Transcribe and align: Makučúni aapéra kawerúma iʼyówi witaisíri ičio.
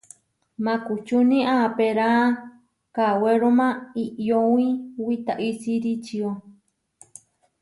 Makučúni 0.65 1.39
aapéra 1.55 2.09
kawerúma 2.95 3.67
iʼyówi 4.03 4.67
witaisíri 5.05 5.91
ičio. 5.97 6.29